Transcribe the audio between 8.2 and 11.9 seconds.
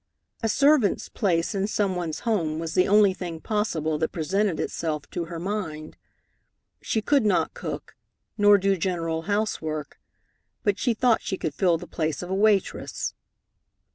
nor do general housework, but she thought she could fill the